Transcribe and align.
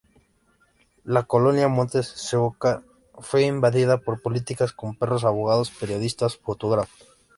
La 1.03 1.27
colonia 1.27 1.67
Montes 1.67 2.15
de 2.31 2.35
Oca 2.37 2.81
fue 3.19 3.43
invadida 3.45 3.99
por 3.99 4.19
policías 4.23 4.73
con 4.73 4.95
perros, 4.95 5.23
abogados, 5.25 5.69
periodistas, 5.69 6.37
fotógrafos. 6.37 7.07